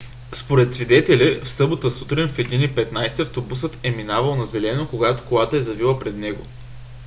[0.35, 5.61] според свидетели в събота сутрин в 1:15 автобусът е минавал на зелено когато колата е
[5.61, 6.43] завила пред него